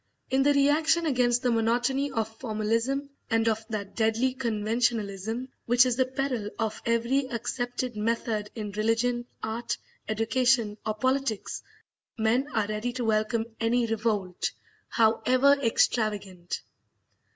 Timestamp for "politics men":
10.95-12.47